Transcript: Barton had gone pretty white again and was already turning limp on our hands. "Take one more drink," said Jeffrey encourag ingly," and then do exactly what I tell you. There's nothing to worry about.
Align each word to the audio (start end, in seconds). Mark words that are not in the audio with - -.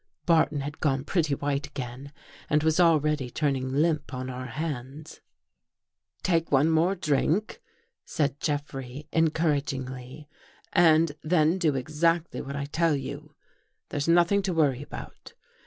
Barton 0.25 0.61
had 0.61 0.79
gone 0.79 1.03
pretty 1.03 1.35
white 1.35 1.67
again 1.67 2.11
and 2.49 2.63
was 2.63 2.79
already 2.79 3.29
turning 3.29 3.71
limp 3.71 4.15
on 4.15 4.31
our 4.31 4.47
hands. 4.47 5.21
"Take 6.23 6.51
one 6.51 6.71
more 6.71 6.95
drink," 6.95 7.61
said 8.03 8.39
Jeffrey 8.39 9.07
encourag 9.13 9.65
ingly," 9.67 10.25
and 10.89 11.11
then 11.21 11.59
do 11.59 11.75
exactly 11.75 12.41
what 12.41 12.55
I 12.55 12.65
tell 12.65 12.95
you. 12.95 13.35
There's 13.89 14.07
nothing 14.07 14.41
to 14.41 14.55
worry 14.55 14.81
about. 14.81 15.35